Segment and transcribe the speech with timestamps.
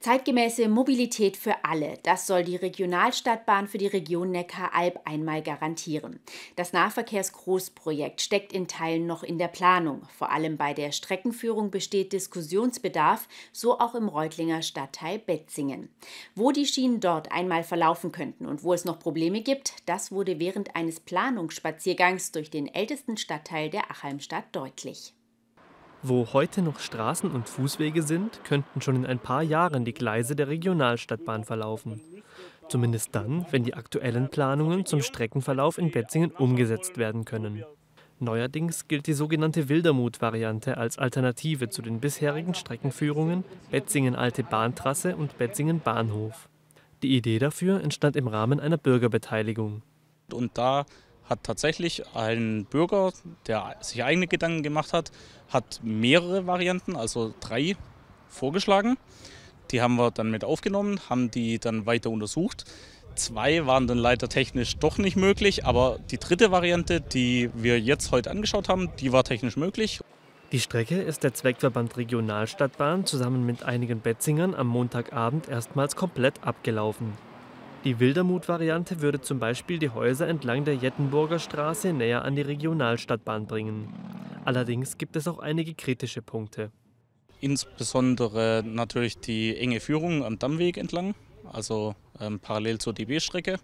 [0.00, 6.20] Zeitgemäße Mobilität für alle, das soll die Regionalstadtbahn für die Region Neckar-Alb einmal garantieren.
[6.56, 10.08] Das Nahverkehrsgroßprojekt steckt in Teilen noch in der Planung.
[10.16, 15.90] Vor allem bei der Streckenführung besteht Diskussionsbedarf, so auch im Reutlinger Stadtteil Betzingen.
[16.34, 20.40] Wo die Schienen dort einmal verlaufen könnten und wo es noch Probleme gibt, das wurde
[20.40, 25.12] während eines Planungsspaziergangs durch den ältesten Stadtteil der Achalmstadt deutlich.
[26.02, 30.34] Wo heute noch Straßen und Fußwege sind, könnten schon in ein paar Jahren die Gleise
[30.34, 32.00] der Regionalstadtbahn verlaufen.
[32.70, 37.64] Zumindest dann, wenn die aktuellen Planungen zum Streckenverlauf in Betzingen umgesetzt werden können.
[38.18, 46.48] Neuerdings gilt die sogenannte Wildermut-Variante als Alternative zu den bisherigen Streckenführungen Betzingen-Alte Bahntrasse und Betzingen-Bahnhof.
[47.02, 49.82] Die Idee dafür entstand im Rahmen einer Bürgerbeteiligung.
[50.32, 50.84] Und da
[51.30, 53.12] hat tatsächlich ein Bürger,
[53.46, 55.12] der sich eigene Gedanken gemacht hat,
[55.48, 57.76] hat mehrere Varianten, also drei
[58.28, 58.98] vorgeschlagen.
[59.70, 62.64] Die haben wir dann mit aufgenommen, haben die dann weiter untersucht.
[63.14, 68.10] Zwei waren dann leider technisch doch nicht möglich, aber die dritte Variante, die wir jetzt
[68.10, 70.00] heute angeschaut haben, die war technisch möglich.
[70.52, 77.12] Die Strecke ist der Zweckverband Regionalstadtbahn zusammen mit einigen Betzingern am Montagabend erstmals komplett abgelaufen.
[77.84, 83.46] Die Wildermut-Variante würde zum Beispiel die Häuser entlang der Jettenburger Straße näher an die Regionalstadtbahn
[83.46, 83.88] bringen.
[84.44, 86.70] Allerdings gibt es auch einige kritische Punkte.
[87.40, 91.14] Insbesondere natürlich die enge Führung am Dammweg entlang,
[91.50, 93.58] also ähm, parallel zur DB-Strecke.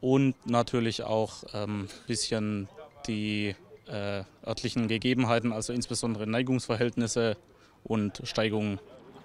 [0.00, 2.68] Und natürlich auch ein ähm, bisschen
[3.08, 3.56] die
[3.88, 7.36] äh, örtlichen Gegebenheiten, also insbesondere Neigungsverhältnisse
[7.82, 8.78] und Steigungen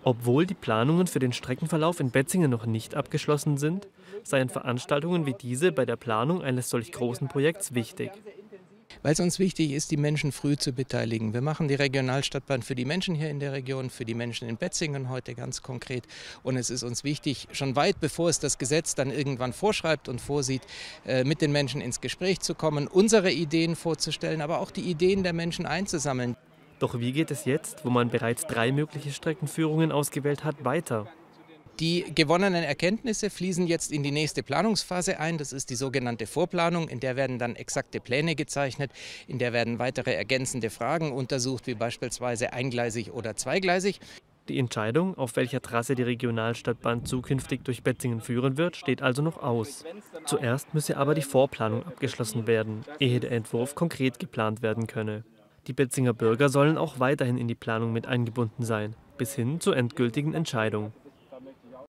[0.06, 3.88] obwohl die Planungen für den Streckenverlauf in Betzingen noch nicht abgeschlossen sind,
[4.23, 8.12] seien Veranstaltungen wie diese bei der Planung eines solch großen Projekts wichtig.
[9.02, 11.34] Weil es uns wichtig ist, die Menschen früh zu beteiligen.
[11.34, 14.58] Wir machen die Regionalstadtbahn für die Menschen hier in der Region, für die Menschen in
[14.58, 16.03] Betzingen heute ganz konkret.
[16.44, 20.22] Und es ist uns wichtig, schon weit bevor es das Gesetz dann irgendwann vorschreibt und
[20.22, 20.62] vorsieht,
[21.06, 25.24] äh, mit den Menschen ins Gespräch zu kommen, unsere Ideen vorzustellen, aber auch die Ideen
[25.24, 26.35] der Menschen einzusammeln.
[26.80, 31.08] Doch wie geht es jetzt, wo man bereits drei mögliche Streckenführungen ausgewählt hat, weiter?
[31.80, 35.38] Die gewonnenen Erkenntnisse fließen jetzt in die nächste Planungsphase ein.
[35.38, 36.88] Das ist die sogenannte Vorplanung.
[36.88, 38.91] In der werden dann exakte Pläne gezeichnet.
[39.28, 44.00] In der werden weitere ergänzende Fragen untersucht, wie beispielsweise eingleisig oder zweigleisig.
[44.47, 49.42] Die Entscheidung, auf welcher Trasse die Regionalstadtbahn zukünftig durch Betzingen führen wird, steht also noch
[49.42, 49.84] aus.
[50.25, 55.24] Zuerst müsse aber die Vorplanung abgeschlossen werden, ehe der Entwurf konkret geplant werden könne.
[55.68, 59.76] Die Betzinger Bürger sollen auch weiterhin in die Planung mit eingebunden sein, bis hin zur
[59.76, 60.94] endgültigen Entscheidung.